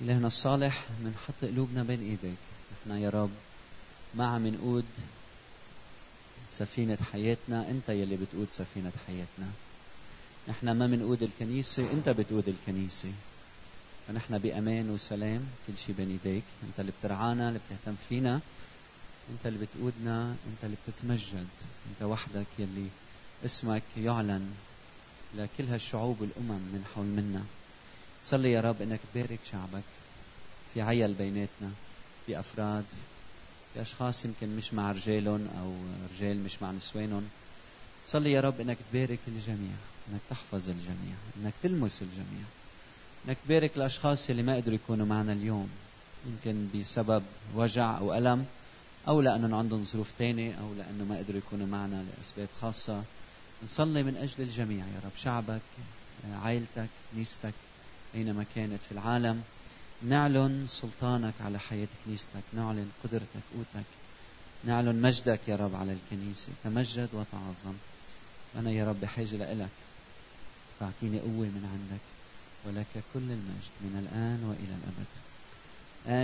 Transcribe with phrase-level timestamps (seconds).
[0.00, 2.38] إلهنا الصالح بنحط قلوبنا بين إيديك.
[2.72, 3.30] نحن يا رب
[4.14, 4.84] ما عم نقود
[6.48, 9.48] سفينة حياتنا أنت يلي بتقود سفينة حياتنا.
[10.48, 13.12] نحن ما بنقود الكنيسة أنت بتقود الكنيسة.
[14.08, 16.44] فنحن بأمان وسلام كل شيء بين إيديك.
[16.62, 18.40] أنت اللي بترعانا اللي بتهتم فينا.
[19.30, 21.48] أنت اللي بتقودنا أنت اللي بتتمجد.
[21.90, 22.88] أنت وحدك يلي
[23.44, 24.50] اسمك يعلن
[25.36, 27.44] لكل هالشعوب والأمم من حول منا.
[28.24, 29.82] صلي يا رب إنك تبارك شعبك
[30.74, 31.70] في عيل بيناتنا
[32.26, 32.84] في أفراد
[33.74, 35.72] في أشخاص يمكن مش مع رجالهم أو
[36.14, 37.28] رجال مش مع نسوانهم.
[38.06, 39.76] صلي يا رب إنك تبارك الجميع
[40.08, 42.44] إنك تحفظ الجميع إنك تلمس الجميع
[43.28, 45.70] إنك تبارك الأشخاص اللي ما قدروا يكونوا معنا اليوم.
[46.26, 47.22] يمكن بسبب
[47.54, 48.46] وجع أو ألم
[49.08, 53.02] أو لأنهم عندهم ظروف ثانية أو لأنه ما قدروا يكونوا معنا لأسباب خاصة.
[53.64, 55.60] نصلي من أجل الجميع يا رب شعبك
[56.42, 57.54] عائلتك كنيستك
[58.14, 59.42] أينما كانت في العالم.
[60.02, 63.86] نعلن سلطانك على حياة كنيستك نعلن قدرتك قوتك
[64.64, 66.48] نعلن مجدك يا رب على الكنيسة.
[66.64, 67.74] تمجد وتعظم.
[68.56, 69.68] أنا يا رب بحاجة لإلك.
[70.80, 72.00] فأعطيني قوة من عندك
[72.64, 75.10] ولك كل المجد من الآن وإلى الأبد.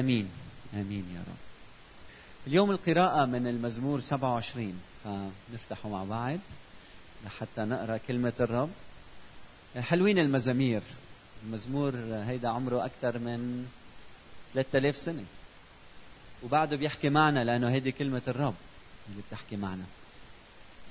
[0.00, 0.28] آمين.
[0.74, 1.36] آمين يا رب.
[2.46, 6.38] اليوم القراءة من المزمور 27 فنفتحه مع بعض
[7.26, 8.70] لحتى نقرأ كلمة الرب.
[9.76, 10.82] حلوين المزامير.
[11.44, 13.66] المزمور هيدا عمره أكثر من
[14.54, 15.24] 3000 سنة.
[16.42, 18.54] وبعده بيحكي معنا لأنه هيدي كلمة الرب
[19.08, 19.84] اللي بتحكي معنا.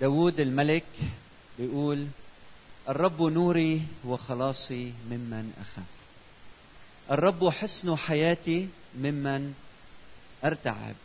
[0.01, 0.83] داود الملك
[1.59, 2.07] بيقول
[2.89, 5.85] الرب نوري وخلاصي ممن أخاف.
[7.11, 9.53] الرب حسن حياتي ممن
[10.45, 10.95] أرتعب.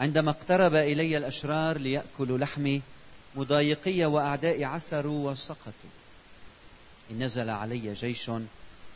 [0.00, 2.82] عندما اقترب إلي الأشرار ليأكلوا لحمي
[3.36, 5.99] مضايقي وأعدائي عثروا وسقطوا.
[7.10, 8.30] إن نزل علي جيش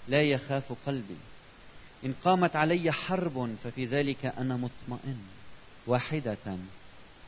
[0.09, 1.17] لا يخاف قلبي.
[2.05, 5.19] إن قامت علي حرب ففي ذلك أنا مطمئن.
[5.87, 6.37] واحدة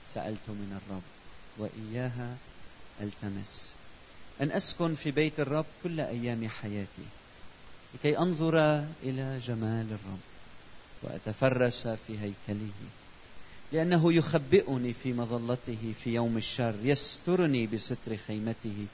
[0.09, 1.02] سألت من الرب
[1.58, 2.36] وإياها
[3.01, 3.73] ألتمس.
[4.41, 7.07] أن أسكن في بيت الرب كل أيام حياتي.
[7.95, 10.20] لكي أنظر إلى جمال الرب
[11.03, 12.70] وأتفرس في هيكله.
[13.73, 18.86] لأنه يخبئني في مظلته في يوم الشر يسترني بستر خيمته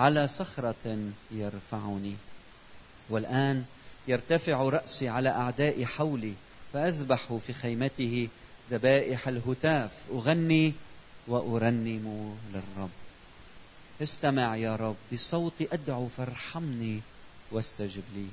[0.00, 2.14] على صخرة يرفعني.
[3.10, 3.64] والآن
[4.08, 6.32] يرتفع رأسي على أعدائي حولي
[6.72, 8.28] فأذبح في خيمته
[8.70, 9.90] ذبائح الهتاف.
[10.10, 10.72] أغني
[11.28, 12.90] وأرنم للرب.
[14.02, 17.00] استمع يا رب بصوتي أدعو فارحمني
[17.52, 18.26] واستجب لي.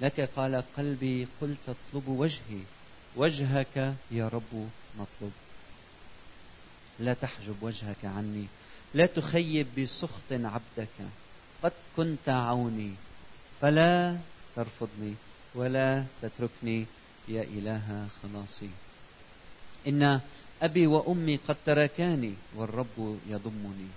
[0.00, 2.62] لك قال قلبي قلت اطلب وجهي.
[3.16, 4.68] وجهك يا رب
[4.98, 5.32] نطلب
[7.00, 8.46] لا تحجب وجهك عني.
[8.94, 10.96] لا تخيب بسخط عبدك.
[11.62, 12.90] قد كنت عوني
[13.60, 14.16] فلا
[14.56, 15.14] ترفضني
[15.54, 16.86] ولا تتركني
[17.28, 18.70] يا إله خلاصي
[19.88, 20.20] إن
[20.62, 23.90] أبي وأمي قد تركاني والرب يضمني.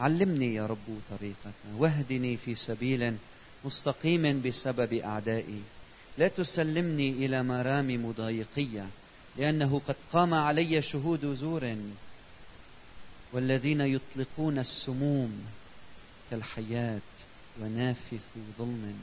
[0.00, 3.16] علمني يا رب طريقك واهدني في سبيل
[3.64, 5.60] مستقيم بسبب أعدائي.
[6.18, 8.86] لا تسلمني إلى مرام مضايقية
[9.36, 11.76] لأنه قد قام علي شهود زور.
[13.32, 15.44] والذين يطلقون السموم
[16.30, 17.00] كالحياة
[17.60, 18.98] ونافث ظلم.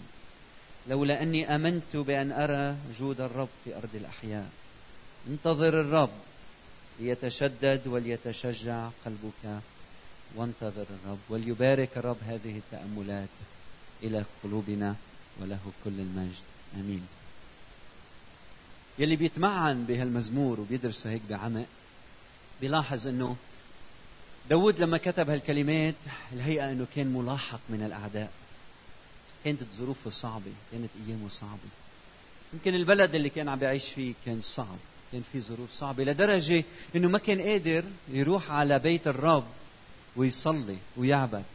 [0.87, 4.49] لولا أني آمنت بأن أرى جود الرب في أرض الأحياء.
[5.29, 6.09] انتظر الرب
[6.99, 9.61] ليتشدد وليتشجع قلبك.
[10.35, 13.35] وانتظر الرب وليبارك الرب هذه التأملات
[14.03, 14.95] إلى قلوبنا
[15.41, 16.43] وله كل المجد.
[16.75, 17.07] آمين.
[18.99, 21.65] يلي بيتمعن بهالمزمور وبيدرسه هيك بعمق
[22.61, 23.35] بيلاحظ إنه
[24.49, 25.95] داود لما كتب هالكلمات
[26.33, 28.31] الهيئة أنه كان ملاحق من الأعداء.
[29.45, 31.69] كانت ظروفه صعبة كانت أيامه صعبة.
[32.53, 34.77] يمكن البلد اللي كان عم بيعيش فيه كان صعب
[35.11, 36.63] كان في ظروف صعبة لدرجة
[36.95, 39.47] أنه ما كان قادر يروح على بيت الرب
[40.15, 41.45] ويصلي ويعبد.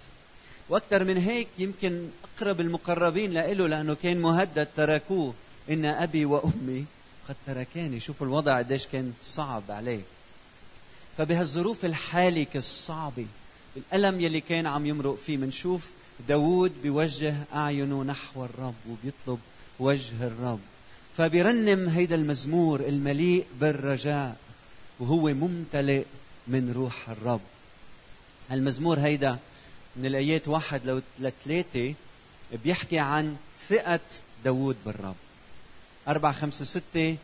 [0.68, 5.34] وأكثر من هيك يمكن أقرب المقربين له لأنه كان مهدد تركوه.
[5.70, 6.84] إن أبي وأمي
[7.28, 8.00] قد تركاني.
[8.00, 10.02] شوفوا الوضع قديش كان صعب عليه.
[11.22, 13.26] فبهالظروف الحالكة الصعبة
[13.76, 15.36] الألم يلي كان عم يمرق فيه.
[15.36, 15.90] منشوف
[16.28, 19.38] داود بيوجه أعينه نحو الرب وبيطلب
[19.78, 20.60] وجه الرب.
[21.16, 24.36] فبيرنم هيدا المزمور المليء بالرجاء
[25.00, 26.04] وهو ممتلئ
[26.48, 27.40] من روح الرب.
[28.52, 29.38] المزمور هيدا
[29.96, 31.94] من الآيات واحد لثلاثة
[32.64, 33.36] بيحكي عن
[33.68, 34.00] ثقة
[34.44, 35.16] داود بالرب.
[36.08, 37.16] أربعة خمسة ستة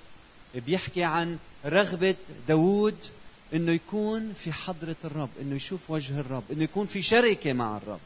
[0.55, 2.15] بيحكي عن رغبة
[2.49, 2.97] داود
[3.55, 8.01] إنه يكون في حضرة الرب، إنه يشوف وجه الرب، إنه يكون في شركة مع الرب.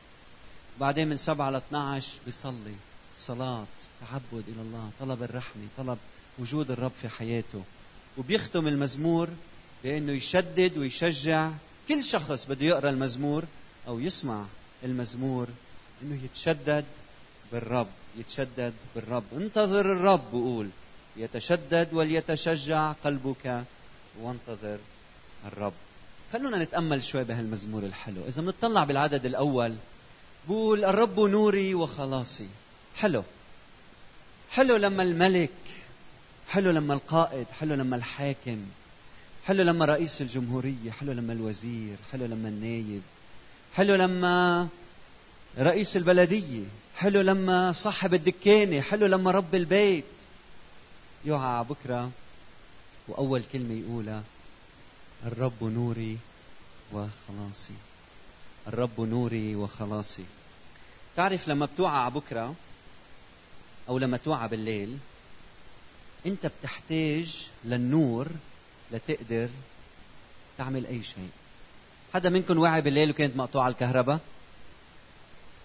[0.81, 2.75] بعدين من 7 ل 12 بيصلي
[3.19, 3.65] صلاة
[4.01, 5.99] تعبد إلى الله طلب الرحمة طلب
[6.39, 7.63] وجود الرب في حياته.
[8.19, 9.29] وبيختم المزمور
[9.85, 11.51] بأنه يشدد ويشجع
[11.89, 13.45] كل شخص بده يقرأ المزمور
[13.89, 14.45] أو يسمع
[14.85, 15.49] المزمور
[16.03, 16.85] أنه يتشدد
[17.53, 19.25] بالرب يتشدد بالرب.
[19.37, 20.69] انتظر الرب بقول.
[21.17, 23.65] يتشدد وليتشجع قلبك
[24.21, 24.79] وانتظر
[25.47, 25.73] الرب.
[26.33, 28.23] خلونا نتأمل شوي بهالمزمور الحلو.
[28.29, 29.75] إذا بنطلع بالعدد الأول
[30.49, 32.49] بقول الرب نوري وخلاصي.
[32.97, 33.23] حلو.
[34.51, 35.51] حلو لما الملك
[36.49, 38.67] حلو لما القائد حلو لما الحاكم
[39.47, 43.03] حلو لما رئيس الجمهورية حلو لما الوزير حلو لما النايب
[43.75, 44.69] حلو لما
[45.59, 46.65] رئيس البلدية
[46.97, 50.05] حلو لما صاحب الدكانة حلو لما رب البيت.
[51.25, 52.11] يوعى بكرة
[53.09, 54.23] وأول كلمة يقولها
[55.27, 56.19] الرب نوري
[56.93, 57.75] وخلاصي.
[58.69, 60.25] الرب نوري وخلاصي.
[61.17, 62.55] تعرف لما بتوعى بكرة
[63.89, 64.99] أو لما توعى بالليل
[66.27, 68.29] أنت بتحتاج للنور
[68.93, 69.49] لتقدر
[70.59, 71.31] تعمل أي شيء.
[72.15, 74.21] حدا منكم وعي بالليل وكانت مقطوعة الكهرباء؟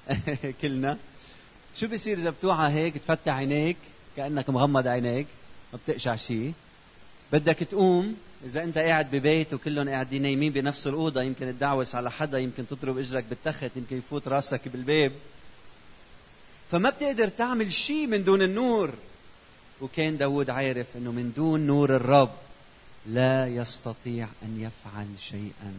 [0.62, 0.98] كلنا.
[1.76, 3.78] شو بيصير إذا بتوعى هيك تفتح عينيك
[4.18, 5.28] كأنك مغمض عينيك؟
[5.74, 6.54] ما بتقشع شيء
[7.32, 12.38] بدك تقوم إذا أنت قاعد ببيت وكلهم قاعدين نايمين بنفس الأوضة يمكن تدعوس على حدا
[12.38, 15.12] يمكن تضرب إجرك بالتخت يمكن يفوت راسك بالباب.
[16.72, 18.94] فما بتقدر تعمل شيء من دون النور.
[19.82, 22.32] وكان داود عارف أنه من دون نور الرب
[23.10, 25.74] لا يستطيع أن يفعل شيئا.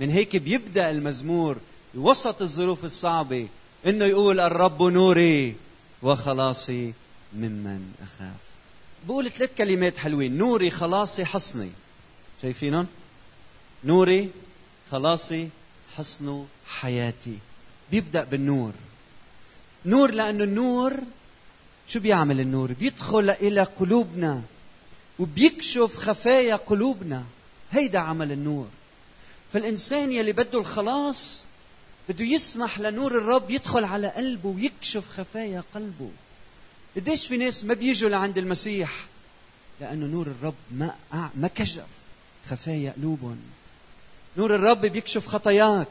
[0.00, 1.58] من هيك بيبدأ المزمور
[1.94, 3.48] وسط الظروف الصعبة
[3.86, 5.56] إنه يقول الرب نوري
[6.02, 6.92] وخلاصي
[7.32, 8.43] ممن أخاف.
[9.06, 10.38] بقول ثلاث كلمات حلوين.
[10.38, 11.70] نوري خلاصي حصني.
[12.42, 12.86] شايفينهم
[13.84, 14.30] نوري
[14.90, 15.48] خلاصي
[15.96, 17.38] حصن حياتي.
[17.90, 18.72] بيبدأ بالنور.
[19.86, 20.96] نور لأنه النور
[21.88, 24.42] شو بيعمل النور؟ بيدخل إلى قلوبنا
[25.18, 27.24] وبيكشف خفايا قلوبنا.
[27.72, 28.68] هيدا عمل النور.
[29.52, 31.44] فالإنسان يلي بده الخلاص
[32.08, 36.10] بده يسمح لنور الرب يدخل على قلبه ويكشف خفايا قلبه.
[36.96, 38.90] قديش في ناس ما بيجوا لعند المسيح؟
[39.80, 40.94] لأنه نور الرب ما
[41.34, 41.86] ما كشف
[42.50, 43.40] خفايا قلوبهم.
[44.36, 45.88] نور الرب بيكشف خطاياك.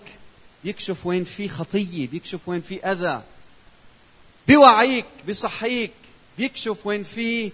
[0.64, 3.22] بيكشف وين في خطية بيكشف وين في أذى.
[4.48, 5.92] بيوعيك بيصحيك.
[6.38, 7.52] بيكشف وين في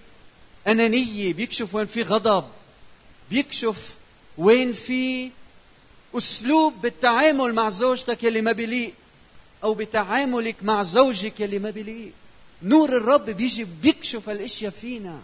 [0.68, 2.46] أنانية بيكشف وين في غضب.
[3.32, 3.96] بيكشف
[4.38, 5.32] وين في
[6.16, 8.94] أسلوب بالتعامل مع زوجتك يلي ما بيليق
[9.64, 12.12] أو بتعاملك مع زوجك يلي ما بيليق.
[12.64, 15.20] نور الرب بيجي بيكشف الاشياء فينا.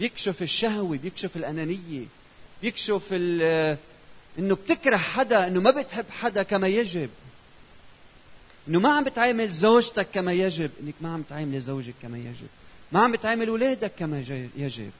[0.00, 2.04] بيكشف الشهوه بيكشف الأنانية
[2.62, 3.12] بيكشف
[4.38, 7.10] إنه بتكره حدا إنه ما بتحب حدا كما يجب.
[8.68, 10.70] إنه ما عم بتعامل زوجتك كما يجب.
[10.82, 12.48] إنك ما عم تعامل زوجك كما يجب.
[12.92, 14.24] ما عم بتعامل اولادك كما
[14.56, 14.90] يجب.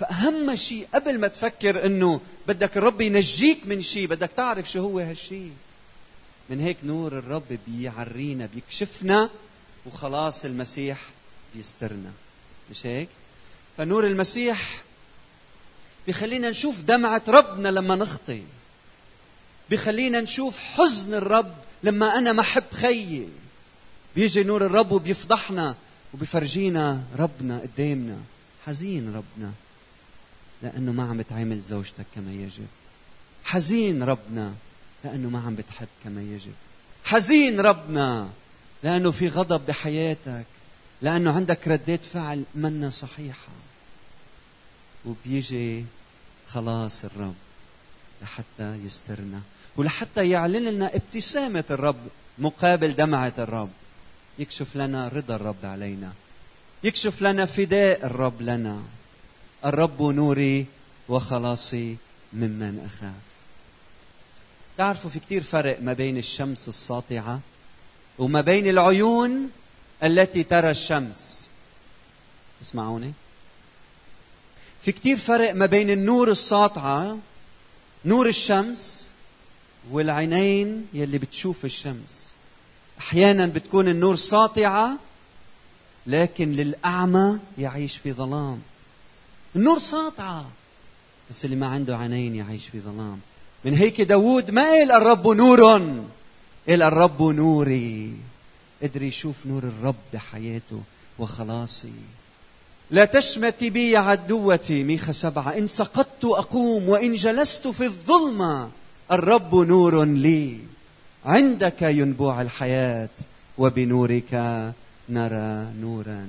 [0.00, 4.98] فأهم شيء قبل ما تفكر أنه بدك الرب ينجيك من شيء بدك تعرف شو هو
[4.98, 5.52] هالشيء.
[6.50, 9.30] من هيك نور الرب بيعرينا بيكشفنا
[9.86, 10.98] وخلاص المسيح
[11.54, 12.10] بيسترنا.
[12.70, 13.08] مش هيك؟
[13.76, 14.82] فنور المسيح
[16.06, 18.42] بيخلينا نشوف دمعة ربنا لما نخطي
[19.70, 23.28] بيخلينا نشوف حزن الرب لما أنا ما أحب خيي.
[24.16, 25.74] بيجي نور الرب وبيفضحنا
[26.14, 28.18] وبيفرجينا ربنا قدامنا.
[28.66, 29.52] حزين ربنا
[30.62, 32.66] لأنه ما عم بتعامل زوجتك كما يجب.
[33.44, 34.54] حزين ربنا
[35.04, 36.52] لأنه ما عم بتحب كما يجب.
[37.04, 38.28] حزين ربنا
[38.86, 40.44] لأنه في غضب بحياتك
[41.02, 43.48] لأنه عندك ردات فعل منا صحيحة.
[45.04, 45.84] وبيجي
[46.48, 47.34] خلاص الرب
[48.22, 49.40] لحتى يسترنا
[49.76, 51.98] ولحتى يعلن لنا ابتسامة الرب
[52.38, 53.70] مقابل دمعة الرب.
[54.38, 56.12] يكشف لنا رضا الرب علينا
[56.84, 58.82] يكشف لنا فداء الرب لنا.
[59.64, 60.66] الرب نوري
[61.08, 61.96] وخلاصي
[62.32, 63.22] ممن أخاف.
[64.78, 67.40] تعرفوا في كتير فرق ما بين الشمس الساطعة
[68.18, 69.50] وما بين العيون
[70.02, 71.48] التي ترى الشمس.
[72.60, 73.12] تسمعوني
[74.82, 77.18] في كتير فرق ما بين النور الساطعة
[78.04, 79.10] نور الشمس
[79.90, 82.34] والعينين يلي بتشوف الشمس.
[82.98, 84.98] أحيانا بتكون النور ساطعة
[86.06, 88.60] لكن للأعمى يعيش في ظلام.
[89.56, 90.50] النور ساطعة
[91.30, 93.20] بس اللي ما عنده عينين يعيش في ظلام.
[93.64, 95.90] من هيك داود ما قال الرب نور.
[96.68, 98.12] قال الرب نوري.
[98.82, 100.80] قدر يشوف نور الرب بحياته
[101.18, 101.92] وخلاصي.
[102.90, 105.58] لا تشمتي بي عدوتي ميخا سبعة.
[105.58, 108.70] إن سقطت أقوم وإن جلست في الظلمة
[109.12, 110.58] الرب نور لي.
[111.24, 113.08] عندك ينبوع الحياة
[113.58, 114.32] وبنورك
[115.08, 116.28] نرى نورا.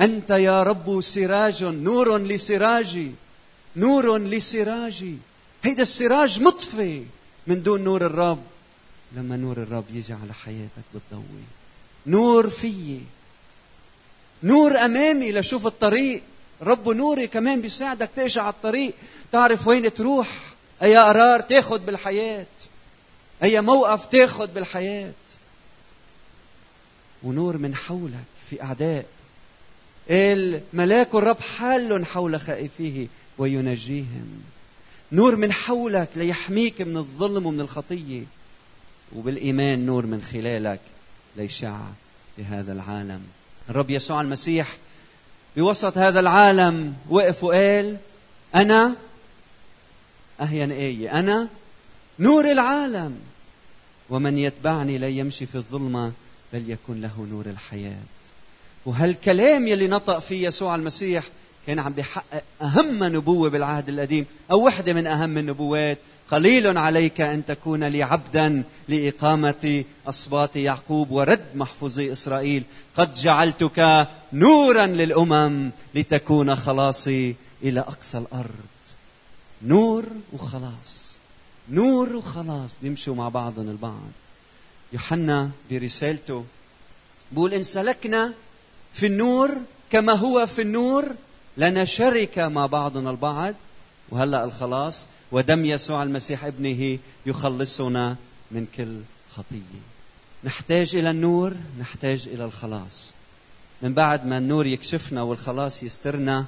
[0.00, 3.10] أنت يا رب سراج نور لسراجي.
[3.76, 5.16] نور لسراجي.
[5.62, 7.04] هيدا السراج مطفي
[7.46, 8.38] من دون نور الرب.
[9.16, 11.44] لما نور الرب يجي على حياتك بتضوي.
[12.06, 13.00] نور فيي.
[14.42, 16.22] نور أمامي لشوف الطريق.
[16.62, 18.94] رب نوري كمان بيساعدك تمشي على الطريق.
[19.32, 20.28] تعرف وين تروح؟
[20.82, 22.46] أي قرار تاخذ بالحياة.
[23.42, 25.12] أي موقف تاخذ بالحياة.
[27.22, 29.06] ونور من حولك في أعداء.
[30.10, 33.06] الملاك الرب حال حول خائفيه
[33.38, 34.42] وينجيهم.
[35.12, 38.22] نور من حولك ليحميك من الظلم ومن الخطية.
[39.16, 40.80] وبالإيمان نور من خلالك
[41.36, 41.78] ليشع
[42.36, 43.20] في هذا العالم.
[43.70, 44.76] الرب يسوع المسيح
[45.56, 47.96] بوسط هذا العالم وقف وقال
[48.54, 48.96] أنا
[50.40, 51.48] أهين إيه؟ أنا
[52.18, 53.18] نور العالم
[54.10, 56.12] ومن يتبعني لا يمشي في الظلمة
[56.52, 58.02] بل يكون له نور الحياة.
[58.86, 61.24] وهالكلام يلي نطق فيه يسوع المسيح
[61.66, 65.98] كان عم بيحقق أهم نبوة بالعهد القديم أو وحدة من أهم النبوات.
[66.30, 72.62] قليل عليك أن تكون لي عبدا لإقامة أصباط يعقوب ورد محفوظي إسرائيل.
[72.96, 78.66] قد جعلتك نورا للأمم لتكون خلاصي إلى أقصى الأرض.
[79.62, 81.16] نور وخلاص.
[81.70, 82.70] نور وخلاص.
[82.82, 84.10] بيمشوا مع بعضهم البعض.
[84.92, 86.44] يوحنا برسالته
[87.32, 88.32] بقول إن سلكنا
[88.92, 89.50] في النور
[89.90, 91.14] كما هو في النور
[91.56, 93.54] لنا شركة مع بعضنا البعض.
[94.08, 98.16] وهلأ الخلاص ودم يسوع المسيح ابنه يخلصنا
[98.50, 99.80] من كل خطية.
[100.44, 103.10] نحتاج إلى النور نحتاج إلى الخلاص.
[103.82, 106.44] من بعد ما النور يكشفنا والخلاص يسترنا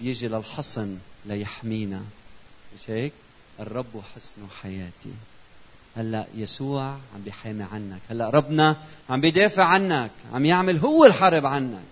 [0.00, 2.02] بيجي للحصن ليحمينا.
[2.74, 3.12] مش هيك؟
[3.60, 5.12] الرب حصن حياتي.
[5.96, 8.00] هلا يسوع عم بيحامي عنك.
[8.10, 8.76] هلا ربنا
[9.10, 11.84] عم بيدافع عنك عم يعمل هو الحرب عنك.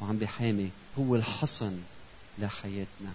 [0.00, 1.78] وعم بيحامي هو الحصن
[2.38, 3.12] لحياتنا.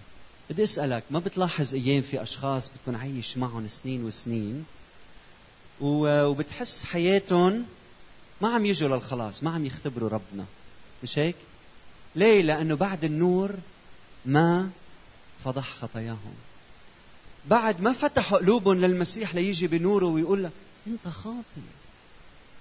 [0.50, 4.64] بدي أسألك ما بتلاحظ أيام في أشخاص بتكون عايش معهم سنين وسنين
[5.80, 7.64] وبتحس حياتهم
[8.40, 10.44] ما عم يجوا للخلاص ما عم يختبروا ربنا؟
[11.02, 11.36] مش هيك؟
[12.16, 13.50] ليه؟ لأنه بعد النور
[14.26, 14.70] ما
[15.44, 16.34] فضح خطاياهم.
[17.48, 20.52] بعد ما فتحوا قلوبهم للمسيح ليجي بنوره ويقول لك
[20.86, 21.60] أنت خاطئ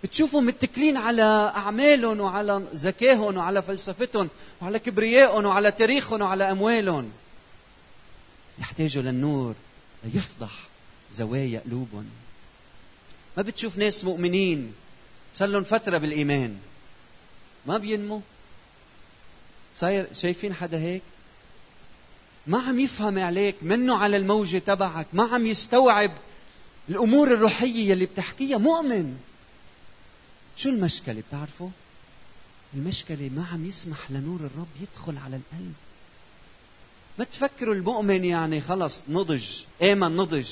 [0.04, 4.30] بتشوفوا متكلين على أعمالهم وعلى ذكائهم وعلى فلسفتهم
[4.62, 7.12] وعلى كبريائهم وعلى تاريخهم وعلى أموالهم.
[8.60, 9.56] يحتاجوا للنور
[10.04, 10.52] ليفضح
[11.12, 12.10] زوايا قلوبهم.
[13.38, 14.74] ما بتشوف ناس مؤمنين
[15.34, 16.58] صار لهم فترة بالإيمان.
[17.66, 18.22] ما بينمو
[19.76, 21.02] صاير شايفين حدا هيك؟
[22.48, 26.12] ما عم يفهم عليك منه على الموجة تبعك ما عم يستوعب
[26.90, 28.58] الأمور الروحية اللي بتحكيها.
[28.58, 29.18] مؤمن.
[30.58, 31.70] شو المشكلة بتعرفوا؟
[32.74, 35.74] المشكلة ما عم يسمح لنور الرب يدخل على القلب.
[37.20, 39.46] ما تفكروا المؤمن يعني خلص نضج
[39.82, 40.50] آمن نضج.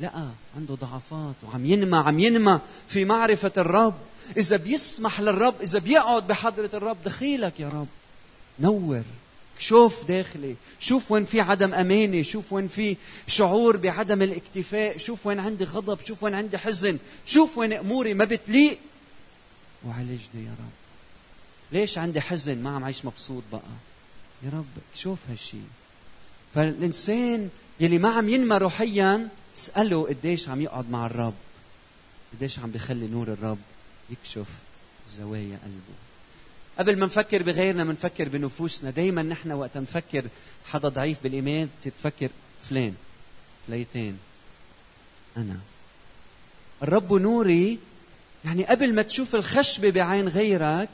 [0.00, 3.94] لا عنده ضعفات وعم ينمى عم ينمى في معرفة الرب.
[4.36, 7.88] إذا بيسمح للرب إذا بيقعد بحضرة الرب دخيلك يا رب.
[8.60, 9.02] نور.
[9.58, 10.56] شوف داخلي.
[10.80, 12.22] شوف وين في عدم أمانة.
[12.22, 14.98] شوف وين في شعور بعدم الاكتفاء.
[14.98, 15.98] شوف وين عندي غضب.
[16.06, 16.98] شوف وين عندي حزن.
[17.26, 18.78] شوف وين أموري ما بتليق.
[19.86, 20.72] وعالجني يا رب.
[21.72, 23.72] ليش عندي حزن؟ ما عم عيش مبسوط بقى.
[24.42, 25.66] يا رب شوف هالشيء
[26.54, 31.34] فالإنسان يلي ما عم ينمى روحيا اسأله قديش عم يقعد مع الرب.
[32.32, 33.58] قديش عم بيخلي نور الرب
[34.10, 34.46] يكشف
[35.08, 35.98] زوايا قلبه.
[36.78, 38.90] قبل ما نفكر بغيرنا بنفكر بنفوسنا.
[38.90, 40.24] دايما نحن وقت نفكر
[40.66, 42.28] حدا ضعيف بالإيمان تتفكر
[42.62, 42.94] فلان
[43.66, 44.18] فليتين
[45.36, 45.60] أنا.
[46.82, 47.78] الرب نوري
[48.44, 50.88] يعني قبل ما تشوف الخشبة بعين غيرك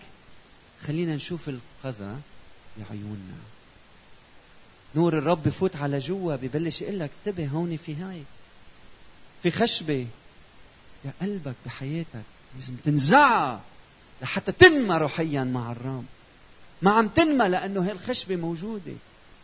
[0.87, 2.17] خلينا نشوف القذى
[2.78, 3.38] بعيوننا
[4.95, 8.23] نور الرب بفوت على جوا ببلش يقول لك انتبه هون في هاي.
[9.43, 10.07] في خشبة
[11.05, 12.23] بقلبك بحياتك
[12.57, 13.61] لازم تنزعها
[14.23, 16.05] لحتى تنمى روحيا مع الرب.
[16.83, 18.93] ما عم تنمى لأنه هي الخشبة موجودة.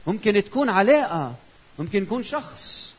[0.07, 1.35] ممكن تكون علاقة
[1.79, 2.95] ممكن يكون شخص.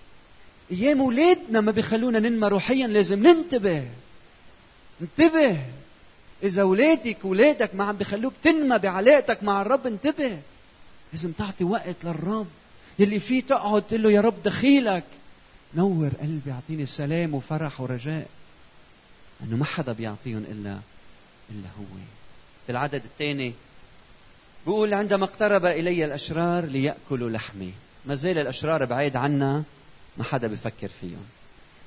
[0.71, 3.89] أيام أولادنا ما بيخلونا ننمى روحيا لازم ننتبه.
[5.01, 5.57] انتبه.
[6.43, 10.39] إذا اولادك اولادك ما عم بيخلوك تنمى بعلاقتك مع الرب انتبه.
[11.13, 12.47] لازم تعطي وقت للرب.
[12.99, 15.03] يلي فيه تقعد تقول له يا رب دخيلك.
[15.73, 18.27] نور قلبي اعطيني سلام وفرح ورجاء.
[19.41, 20.79] لأنه ما حدا بيعطيهم إلا
[21.49, 21.97] إلا هو.
[22.69, 23.53] العدد الثاني
[24.65, 27.73] بيقول عندما اقترب إلي الأشرار ليأكلوا لحمي.
[28.05, 29.63] ما زال الأشرار بعيد عنا
[30.17, 31.25] ما حدا بفكر فيهم.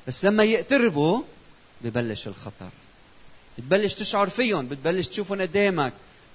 [0.06, 1.22] بس لما يقتربوا
[1.80, 2.70] ببلش الخطر.
[3.58, 5.92] بتبلش تشعر فيهم بتبلش تشوفهم قدامك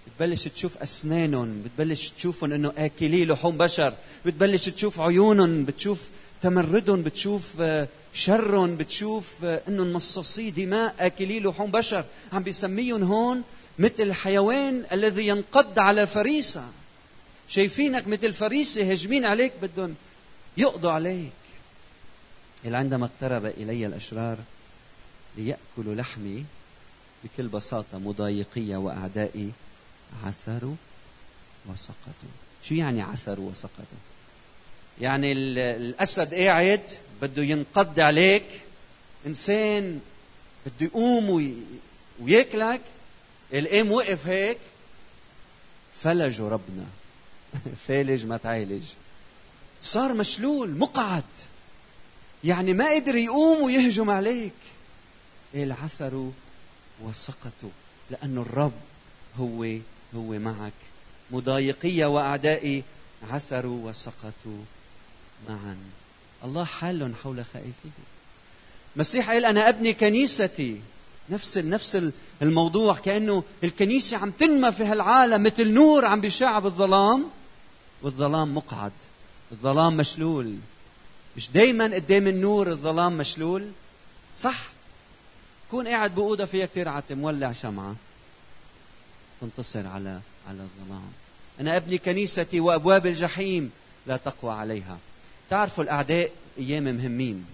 [0.08, 3.94] بتبلش تشوف أسنانهم بتبلش تشوفهم إنه أكلي لحوم بشر
[4.26, 6.00] بتبلش تشوف عيونهم بتشوف
[6.44, 12.06] تمردهم بتشوف آه، شرهم بتشوف آه، إنهم مصاصي دماء أكلي لحوم بشر.
[12.34, 13.44] عم بيسميهم هون
[13.80, 16.66] مثل الحيوان الذي ينقض على الفريسة.
[17.48, 19.96] شايفينك مثل فريسه هجمين عليك بدهم
[20.58, 21.32] يقضوا عليك.
[22.66, 24.38] إلى عندما اقترب إلي الأشرار
[25.38, 26.46] ليأكلوا لحمي
[27.24, 29.52] بكل بساطة مضايقية وأعدائي
[30.26, 30.76] عثروا
[31.66, 32.34] وسقطوا.
[32.64, 34.04] شو يعني عثروا وسقطوا؟
[35.02, 36.82] يعني الأسد قاعد
[37.22, 38.46] بده ينقض عليك.
[39.28, 40.00] إنسان
[40.66, 41.56] بده يقوم
[42.20, 42.82] وياكلك.
[43.54, 44.58] القام وقف هيك.
[46.02, 46.86] فلجوا ربنا.
[47.88, 48.84] فالج ما تعالج.
[49.82, 51.24] صار مشلول مقعد.
[52.44, 54.54] يعني ما قدر يقوم ويهجم عليك.
[55.56, 56.32] العثروا
[57.04, 57.70] وسقطوا
[58.12, 58.74] لأن الرب
[59.40, 59.64] هو
[60.16, 60.74] هو معك.
[61.32, 62.84] مضايقية وأعدائي
[63.30, 64.64] عثروا وسقطوا
[65.50, 65.78] معا.
[66.44, 68.04] الله حال حول خائفيه
[68.96, 70.82] مسيح قال أنا أبني كنيستي.
[71.30, 77.26] نفس نفس الموضوع كأنه الكنيسة عم تنمى في هالعالم مثل نور عم بيشع بالظلام.
[78.02, 78.92] والظلام مقعد.
[79.52, 80.56] الظلام مشلول.
[81.38, 83.72] مش دايما قدام النور الظلام مشلول.
[84.38, 84.73] صح؟
[85.74, 87.96] كون قاعد بأوضة فيها كثير عتم مولع شمعة.
[89.42, 91.12] تنتصر على على الظلام.
[91.60, 93.72] أنا أبني كنيستي وأبواب الجحيم
[94.08, 94.98] لا تقوى عليها.
[95.50, 97.46] تعرفوا الأعداء أيام مهمين.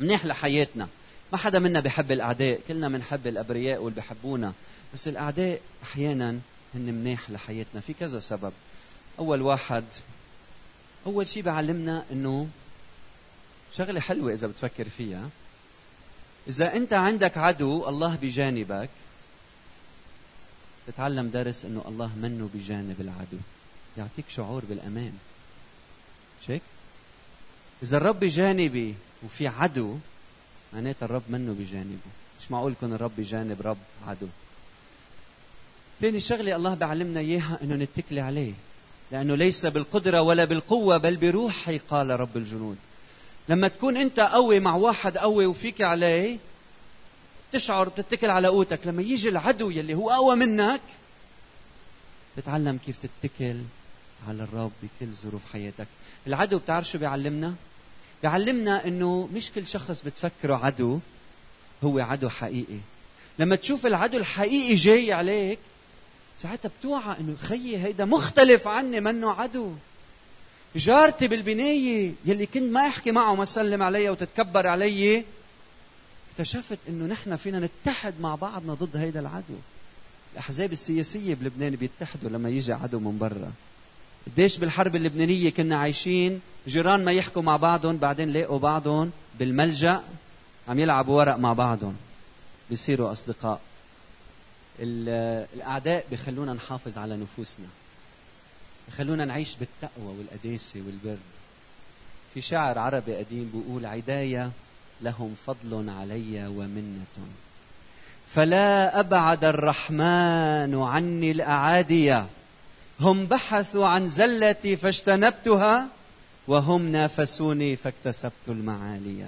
[0.00, 0.88] منيح لحياتنا.
[1.32, 2.60] ما حدا منا بحب الأعداء.
[2.68, 4.52] كلنا بنحب الأبرياء واللي بحبونا
[4.94, 6.38] بس الأعداء أحيانا
[6.74, 7.80] هن منيح لحياتنا.
[7.80, 8.52] في كذا سبب.
[9.18, 9.84] أول واحد
[11.06, 12.48] أول شيء بعلمنا أنه
[13.72, 15.28] شغلة حلوة إذا بتفكر فيها.
[16.48, 18.90] إذا أنت عندك عدو الله بجانبك.
[20.86, 23.38] تتعلم درس أنه الله منه بجانب العدو.
[23.98, 25.12] يعطيك شعور بالأمان.
[26.46, 26.62] شيك؟
[27.82, 29.96] إذا الرب بجانبي وفي عدو
[30.72, 32.10] معناتها الرب منه بجانبه.
[32.40, 34.26] مش معقول يكون الرب بجانب رب عدو.
[36.00, 38.52] ثاني شغلة الله بعلمنا إياها أنه نتكلي عليه.
[39.12, 42.76] لأنه ليس بالقدرة ولا بالقوة بل بروحي قال رب الجنود.
[43.48, 46.38] لما تكون انت قوي مع واحد قوي وفيك عليه
[47.52, 48.86] تشعر بتتكل على قوتك.
[48.86, 50.80] لما يجي العدو يلي هو اقوى منك
[52.36, 53.56] بتعلم كيف تتكل
[54.28, 55.86] على الرب بكل ظروف حياتك.
[56.26, 57.54] العدو بتعرف شو بيعلمنا؟
[58.22, 60.98] بيعلمنا إنه مش كل شخص بتفكره عدو
[61.84, 62.78] هو عدو حقيقي.
[63.38, 65.58] لما تشوف العدو الحقيقي جاي عليك
[66.42, 69.72] ساعتها بتوعى إنه خيي هيدا مختلف عني منه عدو.
[70.76, 75.24] جارتي بالبناية يلي كنت ما أحكي معه وما سلم علي وتتكبر علي
[76.30, 79.54] اكتشفت إنه نحن فينا نتحد مع بعضنا ضد هيدا العدو.
[80.32, 83.52] الأحزاب السياسية بلبنان بيتحدوا لما يجي عدو من برا.
[84.26, 90.00] قديش بالحرب اللبنانية كنا عايشين جيران ما يحكوا مع بعضهم بعدين لاقوا بعضهم بالملجأ
[90.68, 91.96] عم يلعبوا ورق مع بعضهم.
[92.70, 93.60] بيصيروا أصدقاء.
[94.80, 97.66] الأعداء بخلونا نحافظ على نفوسنا.
[98.88, 101.18] يخلونا نعيش بالتقوى والقداسة والبر.
[102.34, 104.50] في شاعر عربي قديم بيقول عداية
[105.00, 107.26] لهم فضل علي ومنة.
[108.34, 112.26] فلا أبعد الرحمن عني الأعادية
[113.00, 115.88] هم بحثوا عن زلتي فاجتنبتها
[116.48, 119.26] وهم نافسوني فاكتسبت المعالي.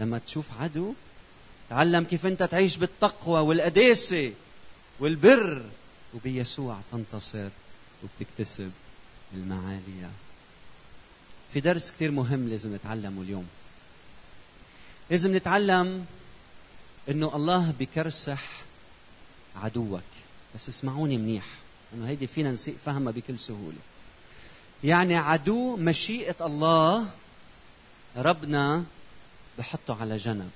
[0.00, 0.94] لما تشوف عدو
[1.70, 4.32] تعلم كيف أنت تعيش بالتقوى والقداسة
[5.00, 5.62] والبر
[6.14, 7.48] وبيسوع تنتصر.
[8.02, 8.70] وبتكتسب
[9.34, 10.08] المعالي
[11.52, 13.46] في درس كثير مهم لازم نتعلمه اليوم.
[15.10, 16.06] لازم نتعلم
[17.08, 18.42] إنه الله بكرسح
[19.56, 20.02] عدوك.
[20.54, 21.44] بس اسمعوني منيح
[21.94, 23.78] إنه هيدي فينا نسيء فهمها بكل سهولة.
[24.84, 27.06] يعني عدو مشيئة الله
[28.16, 28.84] ربنا
[29.58, 30.50] بحطه على جنب.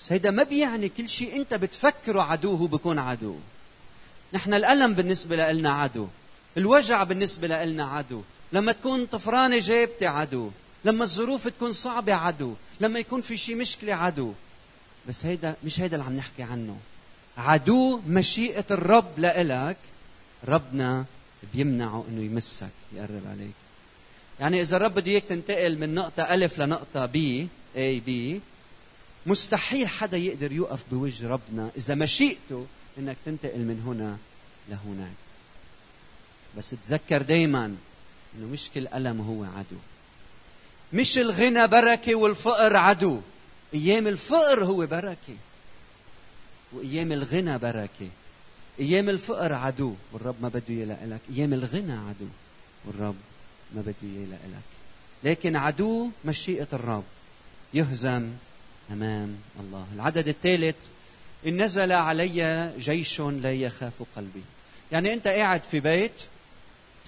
[0.00, 3.36] بس هيدا ما بيعني كل شيء أنت بتفكره عدو هو بيكون عدو.
[4.32, 6.08] نحن الألم بالنسبة لنا عدو.
[6.56, 8.22] الوجع بالنسبة لنا عدو.
[8.52, 10.50] لما تكون طفرانة جابتي عدو.
[10.84, 12.54] لما الظروف تكون صعبة عدو.
[12.80, 14.32] لما يكون في شيء مشكلة عدو.
[15.08, 16.76] بس هيدا مش هيدا اللي عم نحكي عنه.
[17.38, 19.76] عدو مشيئة الرب لإلك.
[20.48, 21.04] ربنا
[21.54, 23.54] بيمنعه إنه يمسك يقرب عليك.
[24.40, 28.40] يعني إذا الرب بده إياك تنتقل من نقطة ألف لنقطة بي اي بي
[29.26, 32.66] مستحيل حدا يقدر يوقف بوجه ربنا إذا مشيئته
[32.98, 34.16] إنك تنتقل من هنا
[34.68, 35.25] لهناك.
[36.56, 37.76] بس تذكر دايما
[38.34, 39.76] إنه مش كل ألم هو عدو.
[40.92, 43.20] مش الغنى بركة والفقر عدو.
[43.74, 45.36] أيام الفقر هو بركة
[46.72, 48.08] وأيام الغنى بركة.
[48.80, 52.28] أيام الفقر عدو والرب ما بده إياه لك أيام الغنى عدو
[52.84, 53.16] والرب
[53.74, 54.62] ما بده إياه لك
[55.24, 57.04] لكن عدو مشيئة الرب
[57.74, 58.30] يهزم
[58.90, 59.86] أمام الله.
[59.94, 60.76] العدد الثالث
[61.46, 64.42] إن نزل علي جيش لا يخاف قلبي.
[64.92, 66.12] يعني أنت قاعد في بيت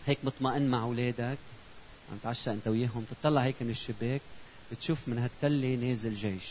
[0.09, 1.38] هيك مطمئن مع أولادك.
[2.12, 4.21] عم تعشى أنت وياهم تطلع هيك من الشباك
[4.73, 6.44] بتشوف من هالتلة نازل جيش.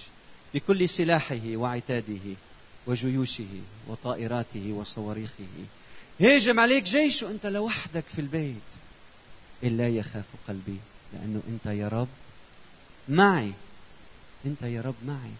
[0.53, 2.35] بكل سلاحه وعتاده
[2.87, 3.45] وجيوشه
[3.87, 5.43] وطائراته وصواريخه.
[6.19, 8.67] هيجم عليك جيش وأنت لوحدك في البيت.
[9.63, 10.77] إلا يخاف قلبي
[11.13, 12.07] لأنه أنت يا رب
[13.09, 13.51] معي.
[14.45, 15.31] أنت يا رب معي.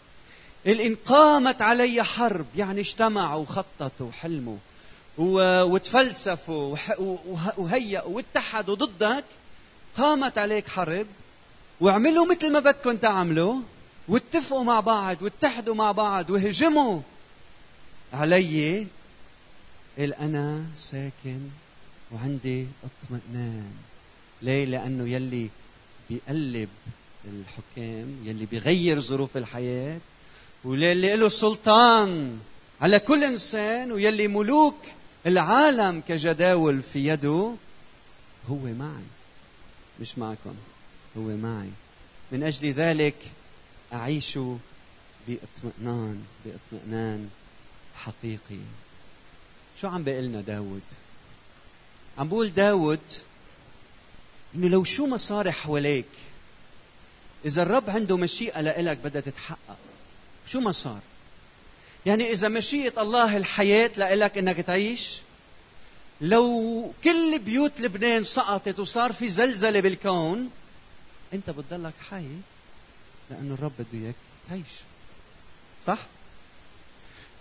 [0.86, 4.58] إن قامت علي حرب يعني اجتمعوا وخططوا وحلموا
[5.18, 6.78] وتفلسفوا
[7.58, 9.24] وهيئوا واتحدوا ضدك
[9.98, 11.08] قامت عليك حرب
[11.80, 13.56] واعملوا مثل ما بدكم تعملوا
[14.08, 17.02] واتفقوا مع بعض واتحدوا مع بعض وهجموا
[18.14, 18.88] علي
[19.98, 21.40] قال أنا ساكن
[22.12, 23.72] وعندي اطمئنان
[24.42, 25.50] ليه؟ لأنه يلي
[26.10, 26.70] بيقلب
[27.26, 30.00] الحكام يلي بيغير ظروف الحياة
[30.64, 32.40] واللي له سلطان
[32.82, 34.78] على كل إنسان ويلي ملوك
[35.28, 37.54] العالم كجداول في يده
[38.50, 39.04] هو معي.
[40.02, 40.56] مش معكم
[41.18, 41.70] هو معي.
[42.32, 43.16] من أجل ذلك
[43.94, 44.40] أعيش
[45.28, 47.30] بإطمئنان بإطمئنان
[47.96, 48.60] حقيقي.
[49.82, 50.82] شو عم بيقلنا داود؟
[52.18, 53.00] عم بقول داود
[54.56, 56.06] إنه لو شو ما صار حواليك
[57.46, 59.78] إذا الرب عنده مشيئة لإلك بدها تتحقق
[60.46, 61.00] شو ما صار
[62.08, 65.18] يعني إذا مشيئه الله الحياة لإلك إنك تعيش
[66.22, 70.50] لو كل بيوت لبنان سقطت وصار في زلزلة بالكون
[71.34, 72.28] أنت بتضلك حي
[73.30, 74.16] لأنه الرب بده إياك
[74.50, 74.74] تعيش.
[75.86, 76.00] صح؟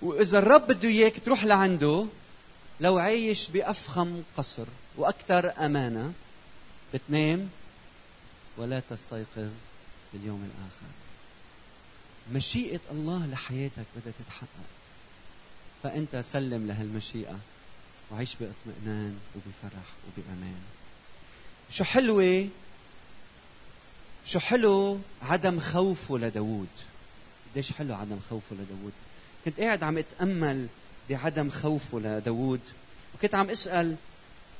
[0.02, 2.06] وإذا الرب بده إياك تروح لعنده
[2.80, 6.12] لو عايش بأفخم قصر وأكثر أمانة
[6.94, 7.48] بتنام
[8.56, 9.50] ولا تستيقظ
[10.12, 10.92] في اليوم الآخر.
[12.32, 14.66] مشيئة الله لحياتك بدها تتحقق.
[15.82, 17.38] فأنت سلم لهالمشيئه
[18.12, 20.60] وعيش بإطمئنان وبفرح وبأمان.
[21.70, 22.48] شو حلوة؟
[24.26, 26.68] شو حلو عدم خوفه لداوود؟
[27.52, 28.92] قديش حلو عدم خوفه لداوود؟
[29.44, 30.66] كنت قاعد عم أتأمل
[31.10, 32.60] بعدم خوفه لداوود
[33.14, 33.96] وكنت عم أسأل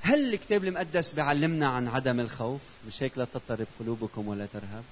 [0.01, 4.85] هل الكتاب المقدس بيعلمنا عن عدم الخوف؟ مش هيك لا تضطرب قلوبكم ولا ترهب.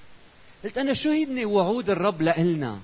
[0.65, 2.81] قلت أنا شو هن وعود الرب لنا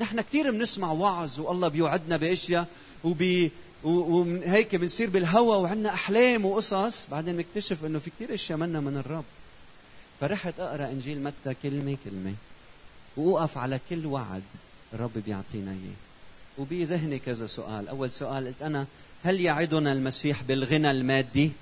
[0.00, 2.66] نحن كثير بنسمع وعظ والله بيوعدنا بأشياء
[3.04, 3.50] وبي
[3.84, 7.06] وهيك بنصير بالهوى وعندنا أحلام وقصص.
[7.10, 9.24] بعدين بنكتشف إنه في كثير أشياء منا من الرب.
[10.20, 12.34] فرحت أقرأ إنجيل متى كلمة كلمة.
[13.16, 14.42] وأوقف على كل وعد
[14.94, 15.96] الرب بيعطينا إياه.
[16.58, 17.88] وبذهني كذا سؤال.
[17.88, 18.86] أول سؤال قلت أنا
[19.24, 21.52] هل يعدنا المسيح بالغنى المادي؟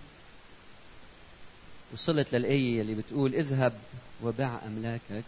[1.93, 3.73] وصلت للآية اللي بتقول اذهب
[4.23, 5.25] وبع أملاكك